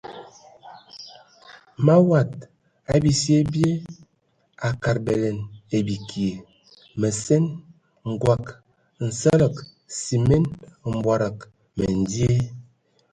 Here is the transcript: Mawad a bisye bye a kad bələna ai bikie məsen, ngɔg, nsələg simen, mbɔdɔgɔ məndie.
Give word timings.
Mawad 1.85 2.29
a 2.93 2.95
bisye 3.03 3.37
bye 3.51 3.71
a 4.65 4.67
kad 4.83 4.97
bələna 5.05 5.43
ai 5.73 5.81
bikie 5.87 6.33
məsen, 6.99 7.43
ngɔg, 8.11 8.43
nsələg 9.05 9.55
simen, 9.99 10.43
mbɔdɔgɔ 10.95 11.45
məndie. 11.77 12.35